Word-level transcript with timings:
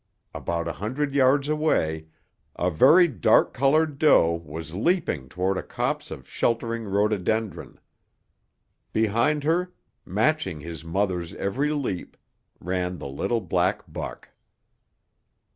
About 0.33 0.67
a 0.67 0.71
hundred 0.73 1.13
yards 1.13 1.47
away, 1.47 2.07
a 2.55 2.71
very 2.71 3.07
dark 3.07 3.53
colored 3.53 3.99
doe 3.99 4.41
was 4.43 4.73
leaping 4.73 5.29
toward 5.29 5.57
a 5.59 5.61
copse 5.61 6.09
of 6.09 6.27
sheltering 6.27 6.85
rhododendron. 6.85 7.79
Behind 8.93 9.43
her, 9.43 9.73
matching 10.03 10.59
his 10.61 10.83
mother's 10.83 11.35
every 11.35 11.69
leap, 11.71 12.17
ran 12.59 12.97
the 12.97 13.07
little 13.07 13.41
black 13.41 13.83
buck. 13.87 14.29